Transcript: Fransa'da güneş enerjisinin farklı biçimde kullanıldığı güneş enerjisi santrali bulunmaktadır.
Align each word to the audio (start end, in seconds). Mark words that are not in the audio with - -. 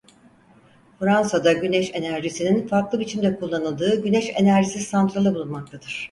Fransa'da 0.99 1.53
güneş 1.53 1.91
enerjisinin 1.95 2.67
farklı 2.67 2.99
biçimde 2.99 3.35
kullanıldığı 3.35 4.01
güneş 4.03 4.31
enerjisi 4.35 4.79
santrali 4.79 5.35
bulunmaktadır. 5.35 5.99